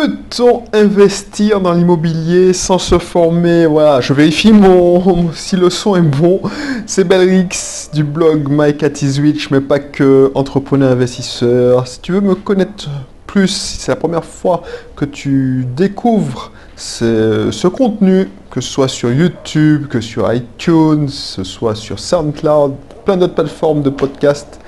[0.00, 3.66] Peut-on investir dans l'immobilier sans se former?
[3.66, 6.40] Voilà, je vérifie mon, si le son est bon.
[6.86, 11.88] C'est Belrix du blog Mike Switch, mais pas que, entrepreneur investisseur.
[11.88, 12.88] Si tu veux me connaître
[13.26, 14.62] plus, si c'est la première fois
[14.94, 21.42] que tu découvres ce, contenu, que ce soit sur YouTube, que sur iTunes, que ce
[21.42, 22.74] soit sur SoundCloud,
[23.04, 24.60] plein d'autres plateformes de podcast,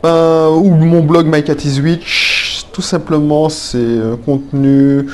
[0.00, 2.39] ben, ou mon blog Mike Switch,
[2.80, 5.04] tout simplement, c'est un contenu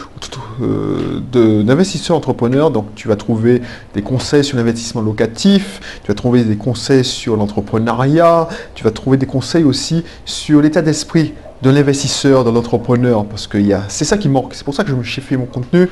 [0.63, 2.71] euh, d'investisseurs entrepreneurs.
[2.71, 3.61] Donc, tu vas trouver
[3.93, 9.17] des conseils sur l'investissement locatif, tu vas trouver des conseils sur l'entrepreneuriat, tu vas trouver
[9.17, 14.29] des conseils aussi sur l'état d'esprit de l'investisseur, de l'entrepreneur, parce que c'est ça qui
[14.29, 14.55] manque.
[14.55, 15.89] C'est pour ça que j'ai fait mon contenu.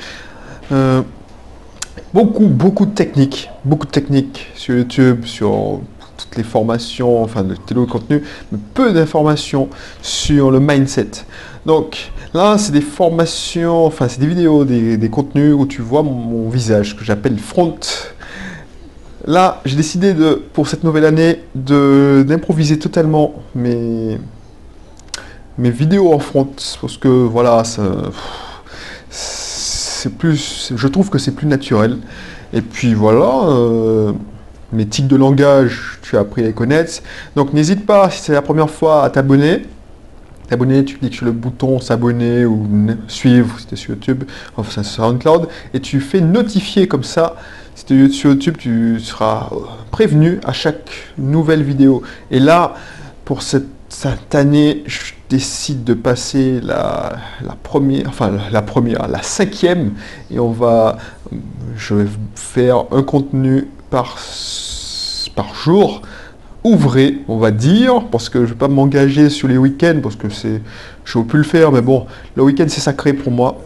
[0.71, 1.03] Euh,
[2.13, 5.81] beaucoup, beaucoup de techniques, beaucoup de techniques sur YouTube, sur
[6.17, 9.69] toutes les formations, enfin le télé contenu, mais peu d'informations
[10.03, 11.11] sur le mindset.
[11.67, 16.49] Donc là, c'est des formations, enfin c'est des vidéos, des, contenus où tu vois mon,
[16.49, 17.79] visage que j'appelle front.
[19.27, 24.19] Là, j'ai décidé de, pour cette nouvelle année, d'improviser totalement mes,
[25.57, 26.49] mes vidéos en front
[26.81, 27.63] parce que voilà,
[29.09, 31.99] c'est plus, je trouve que c'est plus naturel.
[32.53, 33.49] Et puis voilà.
[33.49, 34.13] Euh,
[34.73, 37.03] mes tics de langage, tu as appris à les connaître.
[37.37, 39.63] Donc n'hésite pas, si c'est la première fois, à t'abonner.
[40.49, 42.67] T'abonner, tu cliques sur le bouton s'abonner ou
[43.09, 44.25] suivre si tu es sur YouTube,
[44.57, 47.37] enfin sur SoundCloud, et tu fais notifier comme ça.
[47.75, 49.49] Si tu es sur YouTube, tu seras
[49.91, 52.03] prévenu à chaque nouvelle vidéo.
[52.31, 52.75] Et là,
[53.25, 53.65] pour cette,
[54.33, 57.17] année, je décide de passer la,
[57.63, 59.93] première, enfin la première, la cinquième,
[60.31, 60.99] et on va,
[61.77, 63.69] je vais faire un contenu
[65.35, 66.03] par jour,
[66.65, 70.17] ouvrez, on va dire, parce que je ne vais pas m'engager sur les week-ends, parce
[70.17, 70.63] que c'est,
[71.05, 72.07] je ne pu le faire, mais bon,
[72.37, 73.61] le week-end c'est sacré pour moi.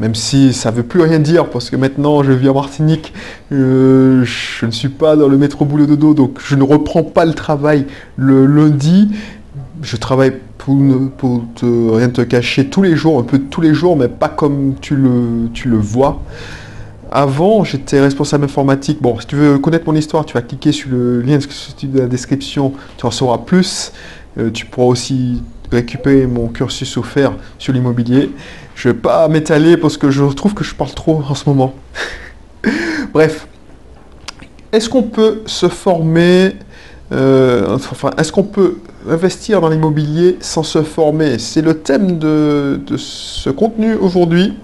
[0.00, 3.12] Même si ça ne veut plus rien dire, parce que maintenant je vis en Martinique,
[3.52, 7.04] euh, je ne suis pas dans le métro boulot de dos, donc je ne reprends
[7.04, 9.10] pas le travail le lundi.
[9.82, 10.78] Je travaille pour,
[11.18, 14.74] pour rien te cacher tous les jours, un peu tous les jours, mais pas comme
[14.80, 16.22] tu le, tu le vois.
[17.14, 19.02] Avant, j'étais responsable informatique.
[19.02, 22.06] Bon, si tu veux connaître mon histoire, tu vas cliquer sur le lien de la
[22.06, 23.92] description, tu en sauras plus.
[24.38, 28.30] Euh, tu pourras aussi récupérer mon cursus offert sur l'immobilier.
[28.74, 31.46] Je ne vais pas m'étaler parce que je trouve que je parle trop en ce
[31.46, 31.74] moment.
[33.12, 33.46] Bref,
[34.72, 36.56] est-ce qu'on peut se former,
[37.12, 41.38] euh, enfin, est-ce qu'on peut investir dans l'immobilier sans se former?
[41.38, 44.54] C'est le thème de ce contenu aujourd'hui.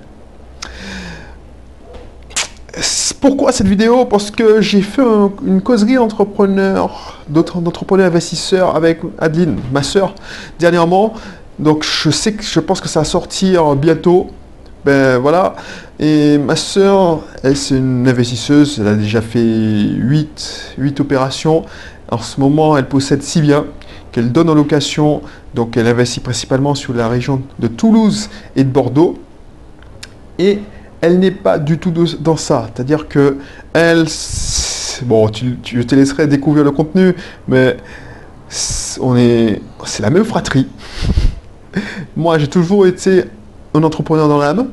[3.21, 4.05] Pourquoi cette vidéo?
[4.05, 5.03] Parce que j'ai fait
[5.45, 10.15] une causerie d'entrepreneurs, d'entrepreneurs investisseurs avec Adeline, ma soeur,
[10.61, 11.15] dernièrement.
[11.59, 14.29] Donc je sais que je pense que ça va sortir bientôt.
[14.85, 15.57] Ben voilà.
[15.99, 21.65] Et ma soeur, elle c'est une investisseuse, elle a déjà fait 8, 8 opérations.
[22.13, 23.65] En ce moment, elle possède si bien
[24.13, 25.23] qu'elle donne en location.
[25.55, 29.19] Donc elle investit principalement sur la région de Toulouse et de Bordeaux.
[30.39, 30.61] Et
[31.01, 32.69] elle n'est pas du tout dans ça.
[32.75, 33.37] C'est-à-dire que
[33.73, 34.07] elle,
[35.03, 37.15] bon, je te laisserai découvrir le contenu,
[37.47, 37.77] mais
[39.01, 40.69] on est, c'est la même fratrie.
[42.17, 43.25] Moi, j'ai toujours été
[43.75, 44.69] un entrepreneur dans l'âme,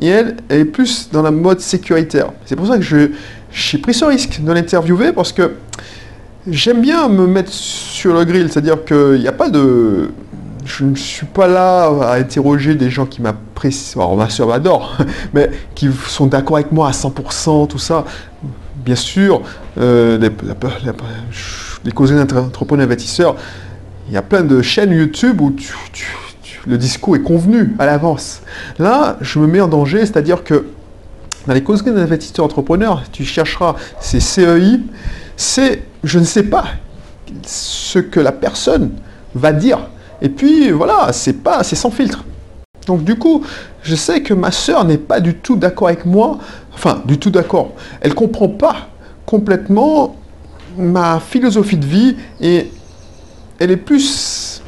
[0.00, 2.32] et elle, elle est plus dans la mode sécuritaire.
[2.44, 3.10] C'est pour ça que je,
[3.50, 5.52] j'ai pris ce risque de l'interviewer parce que
[6.46, 10.10] j'aime bien me mettre sur le grill, c'est-à-dire qu'il n'y a pas de
[10.66, 14.96] je ne suis pas là à interroger des gens qui m'apprécient, alors ma soeur m'adore,
[15.34, 18.04] mais qui sont d'accord avec moi à 100%, tout ça.
[18.84, 19.42] Bien sûr,
[19.78, 20.30] euh, les,
[21.84, 23.36] les, causes d'entrepreneurs investisseurs,
[24.08, 25.54] il y a plein de chaînes YouTube où
[26.66, 28.42] le discours est convenu à l'avance.
[28.78, 30.66] Là, je me mets en danger, c'est-à-dire que
[31.46, 34.80] dans les causes d'investisseurs entrepreneurs, tu chercheras ces CEI,
[35.36, 36.64] c'est je ne sais pas
[37.44, 38.90] ce que la personne
[39.34, 39.78] va dire
[40.22, 42.24] et puis voilà, c'est pas, c'est sans filtre.
[42.86, 43.42] Donc du coup,
[43.82, 46.38] je sais que ma sœur n'est pas du tout d'accord avec moi,
[46.72, 47.72] enfin du tout d'accord.
[48.00, 48.88] Elle comprend pas
[49.26, 50.16] complètement
[50.78, 52.70] ma philosophie de vie et
[53.58, 54.62] elle est plus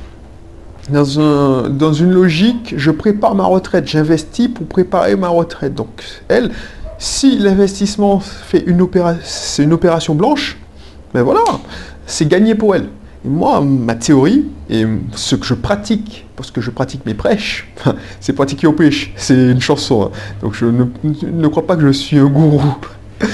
[0.88, 5.74] dans, un, dans une logique, je prépare ma retraite, j'investis pour préparer ma retraite.
[5.74, 5.88] Donc
[6.28, 6.50] elle,
[6.98, 8.86] si l'investissement fait une
[9.22, 10.58] c'est une opération blanche,
[11.14, 11.44] ben voilà,
[12.06, 12.88] c'est gagné pour elle
[13.24, 14.84] moi, ma théorie et
[15.14, 17.68] ce que je pratique, parce que je pratique mes prêches,
[18.20, 20.04] c'est pratiquer au prêche, c'est une chanson.
[20.04, 20.10] Hein.
[20.42, 22.62] Donc je ne, crois pas que je suis un gourou.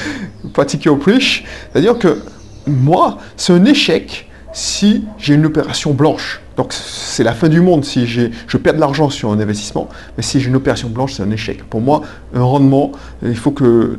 [0.52, 2.18] pratiquer au prêche, c'est-à-dire que
[2.66, 6.40] moi, c'est un échec si j'ai une opération blanche.
[6.56, 10.22] Donc c'est la fin du monde si je perds de l'argent sur un investissement, mais
[10.22, 11.64] si j'ai une opération blanche, c'est un échec.
[11.64, 12.02] Pour moi,
[12.34, 12.92] un rendement,
[13.22, 13.98] il faut que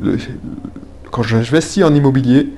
[1.10, 2.48] quand j'investis en immobilier,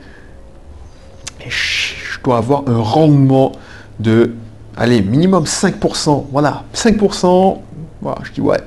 [2.23, 3.53] dois avoir un rendement
[4.00, 4.35] de,
[4.76, 6.26] allez, minimum 5%.
[6.32, 7.59] Voilà, 5%,
[8.00, 8.61] voilà, je dis ouais.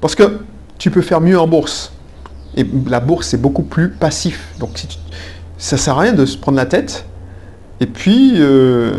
[0.00, 0.40] Parce que
[0.78, 1.92] tu peux faire mieux en bourse.
[2.56, 4.48] Et la bourse, c'est beaucoup plus passif.
[4.58, 4.88] Donc si
[5.58, 7.04] ça ne sert à rien de se prendre la tête.
[7.80, 8.92] Et puis, euh,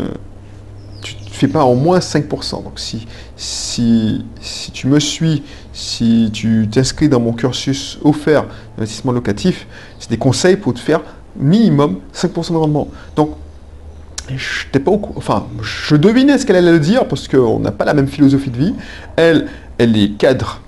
[1.02, 2.62] tu ne fais pas au moins 5%.
[2.62, 5.42] Donc si, si, si tu me suis,
[5.72, 8.46] si tu t'inscris dans mon cursus offert
[8.76, 9.66] d'investissement locatif,
[9.98, 11.00] c'est des conseils pour te faire
[11.36, 12.88] minimum 5% de rendement.
[13.16, 13.36] Donc,
[14.30, 18.74] je devinais ce qu'elle allait dire parce qu'on n'a pas la même philosophie de vie.
[19.16, 19.48] Elle,
[19.78, 20.60] elle est cadre,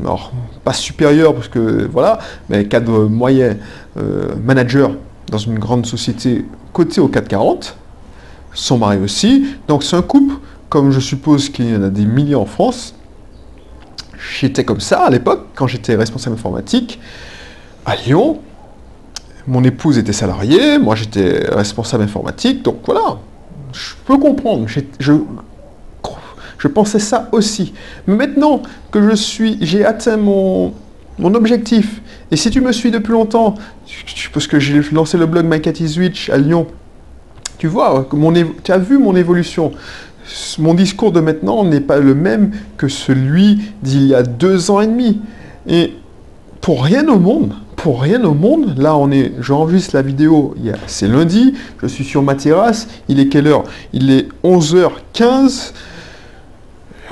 [0.00, 0.32] alors
[0.64, 2.18] pas supérieur parce que voilà,
[2.48, 3.56] mais cadre moyen,
[3.96, 4.92] euh, manager
[5.30, 7.76] dans une grande société cotée au 440.
[8.54, 9.46] Son mari aussi.
[9.66, 10.34] Donc c'est un couple,
[10.68, 12.94] comme je suppose qu'il y en a des milliers en France.
[14.38, 17.00] J'étais comme ça à l'époque quand j'étais responsable informatique
[17.86, 18.40] à Lyon
[19.46, 23.18] mon épouse était salariée, moi j'étais responsable informatique, donc voilà,
[23.72, 24.66] je peux comprendre.
[24.98, 27.74] Je, pensais ça aussi.
[28.06, 28.62] Mais maintenant
[28.92, 30.72] que je suis, j'ai atteint mon,
[31.18, 32.00] objectif,
[32.30, 33.56] et si tu me suis depuis longtemps,
[34.32, 35.72] parce que j'ai lancé le blog My Cat
[36.32, 36.66] à Lyon,
[37.58, 38.08] tu vois,
[38.62, 39.72] tu as vu mon évolution.
[40.58, 44.80] Mon discours de maintenant n'est pas le même que celui d'il y a deux ans
[44.80, 45.20] et demi.
[45.66, 45.94] Et
[46.60, 50.54] pour rien au monde, pour rien au monde, là on est, j'enregistre la vidéo,
[50.86, 53.64] c'est lundi, je suis sur ma terrasse, il est quelle heure?
[53.92, 55.72] Il est 11h15,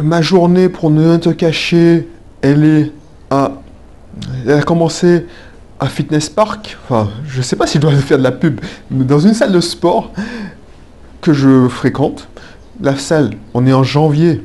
[0.00, 2.08] ma journée pour ne te cacher,
[2.40, 2.92] elle est
[3.30, 3.54] à,
[4.46, 5.26] elle a commencé
[5.80, 8.60] à Fitness Park, enfin je sais pas si je dois faire de la pub,
[8.92, 10.12] dans une salle de sport
[11.20, 12.28] que je fréquente,
[12.80, 14.40] la salle, on est en janvier,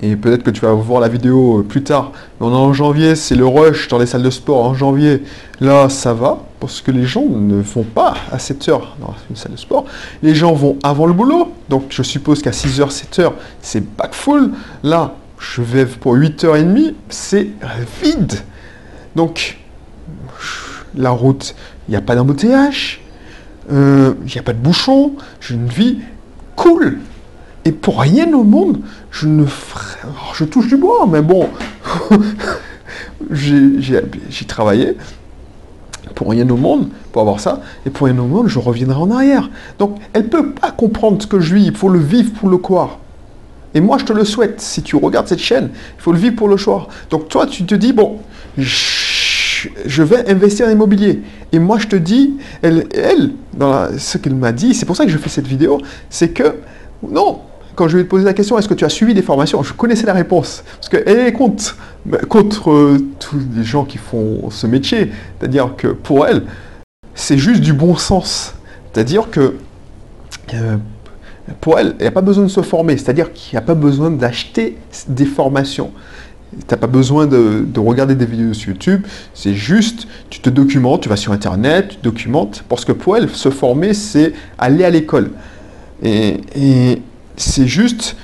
[0.00, 2.12] et peut-être que tu vas voir la vidéo euh, plus tard.
[2.40, 4.64] Mais en janvier, c'est le rush dans les salles de sport.
[4.64, 5.24] En janvier,
[5.60, 9.36] là, ça va, parce que les gens ne vont pas à 7 heures dans une
[9.36, 9.86] salle de sport.
[10.22, 11.52] Les gens vont avant le boulot.
[11.68, 14.52] Donc, je suppose qu'à 6 h 7 h c'est back full.
[14.84, 17.48] Là, je vais pour 8h30, c'est
[18.02, 18.34] vide.
[19.16, 19.58] Donc,
[20.94, 21.54] la route,
[21.88, 23.00] il n'y a pas d'embouteillage,
[23.70, 25.98] euh, il n'y a pas de bouchon, j'ai une vie
[26.56, 26.98] cool.
[27.68, 28.78] Et pour rien au monde,
[29.10, 29.98] je ne ferai...
[30.32, 31.50] je touche du bois, mais bon,
[33.30, 34.00] j'ai
[34.46, 34.96] travaillé
[36.14, 39.10] pour rien au monde, pour avoir ça, et pour rien au monde, je reviendrai en
[39.10, 39.50] arrière.
[39.78, 42.48] Donc, elle ne peut pas comprendre ce que je vis, il faut le vivre pour
[42.48, 43.00] le croire.
[43.74, 45.68] Et moi, je te le souhaite, si tu regardes cette chaîne,
[45.98, 46.88] il faut le vivre pour le choix.
[47.10, 48.20] Donc, toi, tu te dis, bon,
[48.56, 51.20] je vais investir en immobilier.
[51.52, 52.32] Et moi, je te dis,
[52.62, 55.82] elle, elle dans ce qu'elle m'a dit, c'est pour ça que je fais cette vidéo,
[56.08, 56.54] c'est que,
[57.06, 57.40] non,
[57.78, 59.72] quand je lui ai posé la question, est-ce que tu as suivi des formations Je
[59.72, 60.64] connaissais la réponse.
[60.74, 61.76] Parce qu'elle est contre,
[62.28, 65.12] contre euh, tous les gens qui font ce métier.
[65.38, 66.42] C'est-à-dire que pour elle,
[67.14, 68.54] c'est juste du bon sens.
[68.92, 69.54] C'est-à-dire que
[70.54, 70.76] euh,
[71.60, 72.96] pour elle, il n'y a pas besoin de se former.
[72.96, 74.76] C'est-à-dire qu'il n'y a pas besoin d'acheter
[75.06, 75.92] des formations.
[76.50, 81.02] Tu n'as pas besoin de, regarder des vidéos sur YouTube, c'est juste, tu te documentes,
[81.02, 84.90] tu vas sur Internet, tu documentes, parce que pour elle, se former, c'est aller à
[84.90, 85.30] l'école.
[86.02, 87.02] et,
[87.38, 88.16] c'est juste,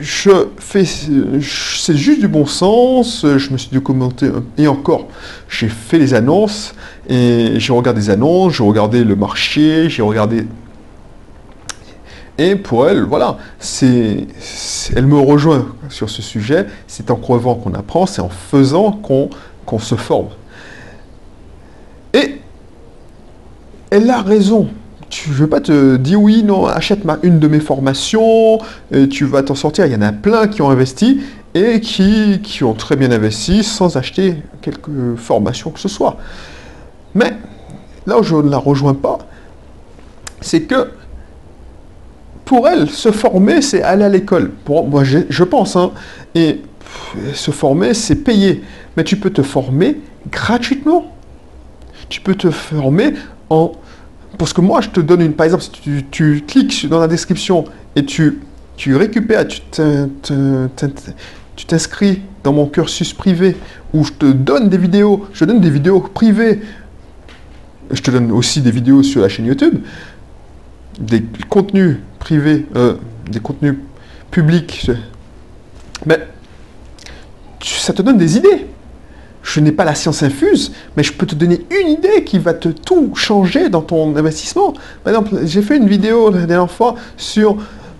[0.00, 5.08] je fais, c'est juste du bon sens, je me suis documenté, et encore,
[5.48, 6.74] j'ai fait les annonces,
[7.08, 10.46] et j'ai regardé les annonces, j'ai regardé le marché, j'ai regardé...
[12.38, 13.36] Et pour elle, voilà,
[14.96, 19.78] elle me rejoint sur ce sujet, c'est en crevant qu'on apprend, c'est en faisant qu'on
[19.78, 20.28] se forme.
[22.14, 22.40] Et
[23.90, 24.70] elle a raison,
[25.10, 28.58] je ne veux pas te dire oui, non, achète une de mes formations,
[28.92, 29.86] et tu vas t'en sortir.
[29.86, 31.20] Il y en a plein qui ont investi
[31.54, 36.16] et qui, ont très bien investi sans acheter quelques formations que ce soit.
[37.14, 37.34] Mais
[38.06, 39.18] là où je ne la rejoins pas,
[40.40, 40.90] c'est que
[42.44, 44.50] pour elle, se former, c'est aller à l'école.
[44.50, 45.92] Pour moi, je, je pense, hein,
[46.34, 46.60] et
[47.34, 48.62] se former, c'est payer.
[48.96, 50.00] Mais tu peux te former
[50.30, 51.12] gratuitement.
[52.08, 53.14] Tu peux te former
[53.50, 53.72] en
[54.38, 57.64] parce que moi, je te donne une, par exemple, si tu, cliques dans la description
[57.96, 58.40] et tu,
[58.86, 59.60] récupères, tu
[61.66, 63.56] t'inscris dans mon cursus privé
[63.92, 66.60] où je te donne des vidéos, je donne des vidéos privées,
[67.90, 69.80] je te donne aussi des vidéos sur la chaîne YouTube,
[70.98, 72.94] des contenus privés, euh,
[73.30, 73.74] des contenus
[74.30, 74.90] publics,
[76.06, 76.18] mais
[77.60, 78.66] ça te donne des idées.
[79.50, 82.54] Je n'ai pas la science infuse, mais je peux te donner une idée qui va
[82.54, 84.74] te tout changer dans ton investissement.
[85.02, 87.56] Par exemple, j'ai fait une vidéo la dernière fois sur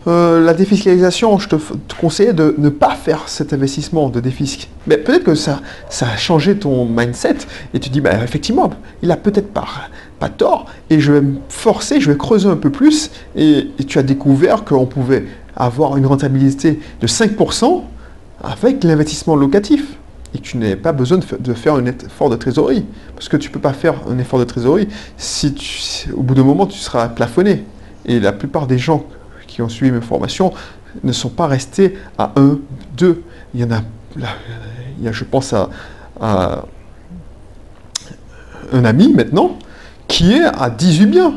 [0.07, 1.41] euh, la défiscalisation.
[1.41, 1.57] Je te,
[2.01, 4.69] conseillais de ne pas faire cet investissement de défisc.
[4.87, 5.61] Mais peut-être que ça,
[6.01, 7.39] a changé ton mindset
[7.75, 8.71] et tu dis, bah, effectivement,
[9.03, 9.67] il a peut-être pas,
[10.21, 13.85] pas tort et je vais me forcer, je vais creuser un peu plus et, et
[13.85, 15.25] tu as découvert qu'on pouvait
[15.57, 17.83] avoir une rentabilité de 5%
[18.43, 19.97] avec l'investissement locatif
[20.35, 22.85] et tu n'avais pas besoin de, faire un effort de trésorerie.
[23.15, 26.45] Parce que tu ne peux pas faire un effort de trésorerie si au bout d'un
[26.45, 27.65] moment tu seras plafonné.
[28.05, 29.05] Et la plupart des gens
[29.47, 30.53] qui ont suivi mes formations
[31.03, 32.59] ne sont pas restés à 1,
[32.97, 33.23] 2.
[33.55, 33.81] Il y en a,
[34.17, 35.69] il y a je pense à,
[38.73, 39.59] un ami maintenant
[40.07, 41.35] qui est à 18 biens.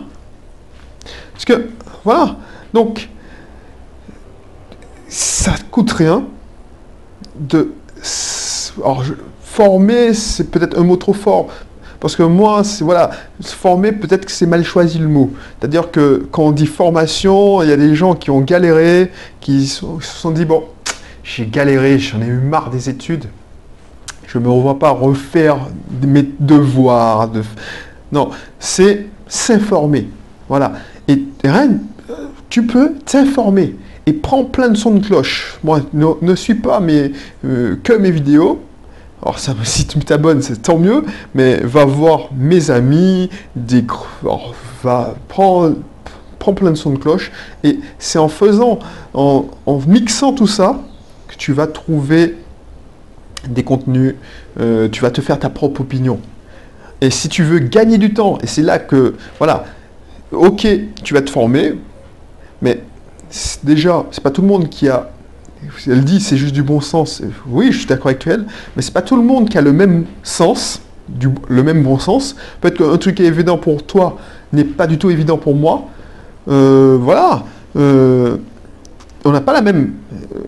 [1.33, 1.69] Parce que,
[2.03, 2.37] voilà,
[2.73, 3.09] donc,
[5.07, 6.25] ça coûte rien
[7.35, 7.73] de
[8.77, 9.03] alors,
[9.41, 11.47] former, c'est peut-être un mot trop fort.
[11.99, 13.11] Parce que moi, voilà,
[13.41, 15.31] former, peut-être que c'est mal choisi le mot.
[15.57, 19.67] C'est-à-dire que quand on dit formation, il y a des gens qui ont galéré, qui
[19.67, 20.65] se sont dit, bon,
[21.23, 23.25] j'ai galéré, j'en ai eu marre des études.
[24.27, 25.57] Je ne me revois pas refaire
[26.05, 27.29] mes devoirs.
[27.29, 27.41] De...
[28.11, 30.09] Non, c'est s'informer.
[30.49, 30.73] Voilà.
[31.07, 31.69] Et rien,
[32.49, 35.57] tu peux t'informer et prends plein de sons de cloche.
[35.63, 37.11] Moi, ne, suis pas mais,
[37.45, 38.61] euh, que mes vidéos.
[39.21, 43.85] Alors ça, si tu t'abonnes, c'est tant mieux, mais va voir mes amis, des,
[44.83, 45.75] va prendre,
[46.39, 47.31] prends plein de sons de cloche,
[47.63, 48.79] et c'est en faisant,
[49.13, 49.45] en,
[49.87, 50.81] mixant tout ça,
[51.27, 52.35] que tu vas trouver
[53.47, 54.15] des contenus,
[54.59, 56.19] euh, tu vas te faire ta propre opinion.
[56.99, 59.65] Et si tu veux gagner du temps, et c'est là que, voilà,
[60.31, 60.67] ok,
[61.03, 61.75] tu vas te former,
[62.61, 62.81] mais
[63.63, 65.09] déjà, c'est pas tout le monde qui a.
[65.87, 67.21] Elle dit c'est juste du bon sens.
[67.47, 69.71] Oui, je suis d'accord avec elle, mais c'est pas tout le monde qui a le
[69.71, 72.35] même sens, du, le même bon sens.
[72.59, 74.17] Peut-être qu'un truc qui est évident pour toi
[74.51, 75.85] n'est pas du tout évident pour moi.
[76.49, 77.43] Euh, voilà.
[77.75, 78.37] Euh,
[79.25, 79.93] on n'a pas la même,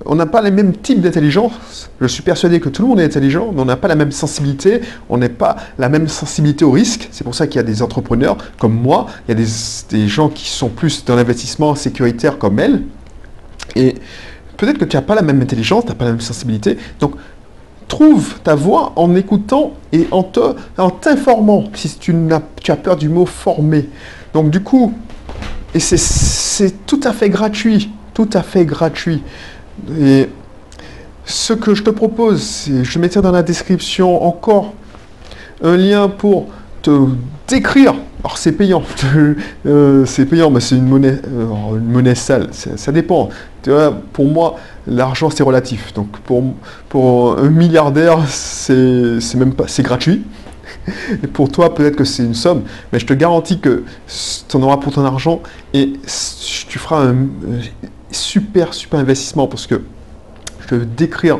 [0.06, 1.90] on n'a pas les mêmes types d'intelligence.
[2.02, 4.12] Je suis persuadé que tout le monde est intelligent, mais on n'a pas la même
[4.12, 7.08] sensibilité, on n'a pas la même sensibilité au risque.
[7.12, 9.46] C'est pour ça qu'il y a des entrepreneurs comme moi, il y a
[9.90, 12.84] des, gens qui sont plus dans l'investissement sécuritaire comme elle.
[13.76, 13.96] Et
[14.58, 16.78] peut-être que tu n'as pas la même intelligence, tu n'as pas la même sensibilité.
[17.00, 17.16] Donc,
[17.88, 23.08] trouve ta voix en écoutant et en t'informant si tu, as, tu as peur du
[23.08, 23.90] mot former.
[24.34, 24.94] Donc, du coup,
[25.74, 29.22] et c'est tout à fait gratuit tout à fait gratuit.
[30.00, 30.30] Et
[31.26, 34.74] ce que je te propose, je mettrai dans la description encore
[35.62, 36.48] un lien pour
[36.82, 37.08] te
[37.48, 37.94] décrire.
[38.24, 38.82] Alors c'est payant,
[39.68, 42.50] euh, c'est payant, mais c'est une monnaie, euh, une monnaie sale.
[42.52, 43.30] Ça, dépend.
[44.14, 44.56] pour moi,
[44.88, 45.94] l'argent c'est relatif.
[45.94, 46.44] Donc pour,
[46.90, 50.24] pour un milliardaire, c'est, c'est même pas, c'est gratuit.
[51.24, 53.84] Et pour toi, peut-être que c'est une somme, mais je te garantis que
[54.48, 55.42] tu en auras pour ton argent
[55.74, 55.94] et
[56.68, 57.16] tu feras un,
[58.16, 59.82] super, super investissement parce que
[60.68, 61.40] je vais décrire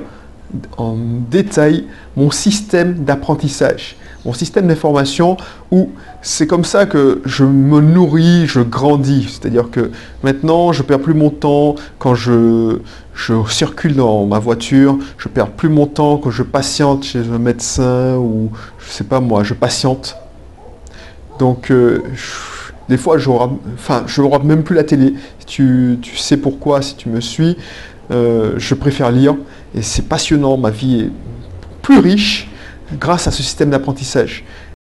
[0.78, 0.96] en
[1.30, 5.38] détail mon système d'apprentissage, mon système d'information
[5.72, 5.90] où
[6.22, 9.28] c'est comme ça que je me nourris, je grandis.
[9.30, 9.92] C'est-à-dire que
[10.24, 12.80] maintenant, je perds plus mon temps quand je,
[13.14, 17.40] je circule dans ma voiture, je perds plus mon temps quand je patiente chez un
[17.40, 20.16] médecin ou je sais pas moi, je patiente.
[21.40, 22.02] Donc, euh,
[22.90, 25.14] des fois, je enfin, je ne même plus la télé.
[25.48, 27.58] Tu, tu, sais pourquoi, si tu me suis.
[28.12, 29.36] Euh, je préfère lire
[29.74, 30.58] et c'est passionnant.
[30.58, 31.12] Ma vie est
[31.82, 32.48] plus riche
[33.00, 34.44] grâce à ce système d'apprentissage.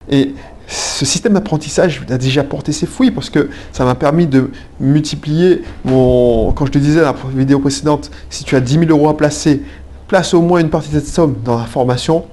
[0.09, 0.33] Et
[0.67, 5.63] ce système d'apprentissage a déjà porté ses fruits parce que ça m'a permis de multiplier
[5.83, 6.51] mon.
[6.53, 9.17] Quand je te disais dans la vidéo précédente, si tu as 10 000 euros à
[9.17, 9.61] placer,
[10.07, 12.25] place au moins une partie de cette somme dans la formation.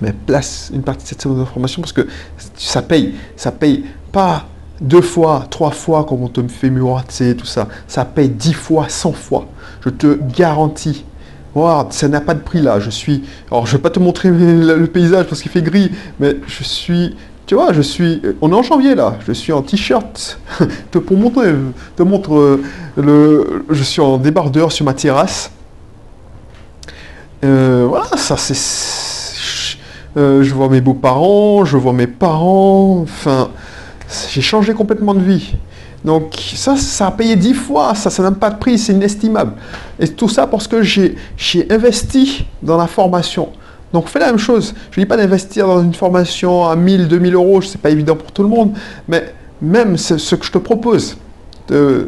[0.00, 2.06] Mais place une partie de cette somme dans la formation parce que
[2.56, 3.14] ça paye.
[3.36, 4.46] Ça paye pas
[4.80, 8.88] deux fois, trois fois, comme on te fait miroiter, tout ça, ça paye dix fois,
[8.88, 9.46] cent fois.
[9.84, 11.04] Je te garantis.
[11.54, 12.78] Wow, ça n'a pas de prix là.
[12.80, 13.24] Je suis.
[13.50, 17.16] Alors, je vais pas te montrer le paysage parce qu'il fait gris, mais je suis.
[17.46, 18.22] Tu vois, je suis.
[18.40, 19.16] On est en janvier là.
[19.26, 20.38] Je suis en t-shirt.
[20.92, 21.52] Pour montrer,
[21.96, 22.62] te montre euh,
[22.96, 23.64] le.
[23.68, 25.50] Je suis en débardeur sur ma terrasse.
[27.44, 28.56] Euh, voilà, ça c'est.
[30.16, 33.00] Euh, je vois mes beaux-parents, je vois mes parents.
[33.02, 33.50] Enfin
[34.30, 35.54] j'ai changé complètement de vie.
[36.04, 39.52] Donc ça, ça a payé dix fois, ça, ça n'a pas de prix, c'est inestimable.
[39.98, 41.16] Et tout ça parce que j'ai
[41.70, 43.50] investi dans la formation.
[43.92, 44.74] Donc fais la même chose.
[44.90, 47.90] Je ne dis pas d'investir dans une formation à 1000, 2000 euros, ce n'est pas
[47.90, 48.72] évident pour tout le monde,
[49.08, 51.16] mais même ce que je te propose,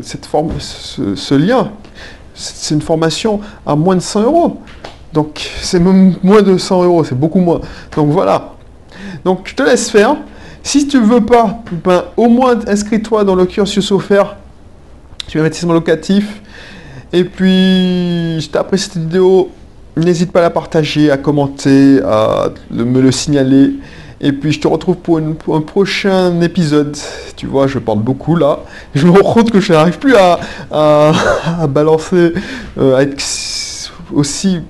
[0.02, 1.70] cette forme, ce, lien,
[2.34, 4.60] c'est une formation à moins de 100 euros.
[5.12, 7.60] Donc c'est moins de 100 euros, c'est beaucoup moins.
[7.94, 8.54] Donc voilà.
[9.24, 10.16] Donc je te laisse faire.
[10.62, 14.36] Si tu veux pas, ben, au moins inscris-toi dans le cursus offert
[15.26, 16.40] sur l'investissement locatif.
[17.12, 19.50] Et puis, je t'apprécie cette vidéo.
[19.96, 23.72] N'hésite pas à la partager, à commenter, à me le signaler.
[24.24, 26.96] Et puis je te retrouve pour, un prochain épisode.
[27.36, 28.60] Tu vois, je parle beaucoup là.
[28.94, 30.38] Je me rends compte que je n'arrive plus à,
[31.68, 32.32] balancer,
[32.78, 33.22] euh, à être
[34.12, 34.60] aussi...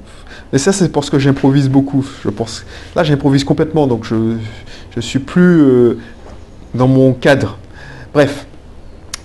[0.54, 2.04] Et ça, c'est parce que j'improvise beaucoup.
[2.24, 2.64] Je pense.
[2.96, 4.36] Là, j'improvise complètement, donc je
[4.96, 5.98] ne suis plus euh,
[6.74, 7.58] dans mon cadre.
[8.12, 8.46] Bref.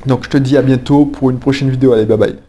[0.05, 1.93] Donc je te dis à bientôt pour une prochaine vidéo.
[1.93, 2.46] Allez, bye bye.